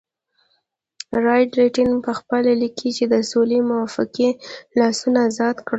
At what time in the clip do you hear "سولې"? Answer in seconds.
3.31-3.59